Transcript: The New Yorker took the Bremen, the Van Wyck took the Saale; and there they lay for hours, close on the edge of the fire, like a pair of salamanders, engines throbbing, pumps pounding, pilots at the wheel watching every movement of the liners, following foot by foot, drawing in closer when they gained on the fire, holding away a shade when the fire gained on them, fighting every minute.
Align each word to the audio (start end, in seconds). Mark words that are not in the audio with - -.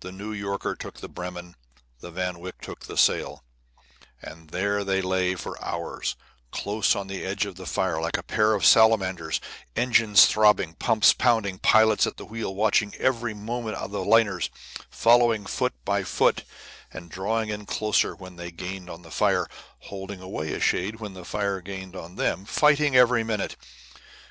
The 0.00 0.12
New 0.12 0.32
Yorker 0.32 0.74
took 0.74 1.00
the 1.00 1.10
Bremen, 1.10 1.54
the 2.00 2.10
Van 2.10 2.38
Wyck 2.40 2.58
took 2.62 2.86
the 2.86 2.96
Saale; 2.96 3.40
and 4.22 4.48
there 4.48 4.82
they 4.82 5.02
lay 5.02 5.34
for 5.34 5.62
hours, 5.62 6.16
close 6.50 6.96
on 6.96 7.06
the 7.06 7.22
edge 7.22 7.44
of 7.44 7.56
the 7.56 7.66
fire, 7.66 8.00
like 8.00 8.16
a 8.16 8.22
pair 8.22 8.54
of 8.54 8.64
salamanders, 8.64 9.42
engines 9.76 10.24
throbbing, 10.24 10.72
pumps 10.72 11.12
pounding, 11.12 11.58
pilots 11.58 12.06
at 12.06 12.16
the 12.16 12.24
wheel 12.24 12.54
watching 12.54 12.94
every 12.94 13.34
movement 13.34 13.76
of 13.76 13.90
the 13.90 14.02
liners, 14.02 14.48
following 14.88 15.44
foot 15.44 15.74
by 15.84 16.02
foot, 16.02 16.44
drawing 17.08 17.50
in 17.50 17.66
closer 17.66 18.16
when 18.16 18.36
they 18.36 18.50
gained 18.50 18.88
on 18.88 19.02
the 19.02 19.10
fire, 19.10 19.46
holding 19.80 20.22
away 20.22 20.50
a 20.54 20.60
shade 20.60 20.98
when 20.98 21.12
the 21.12 21.26
fire 21.26 21.60
gained 21.60 21.94
on 21.94 22.14
them, 22.16 22.46
fighting 22.46 22.96
every 22.96 23.22
minute. 23.22 23.54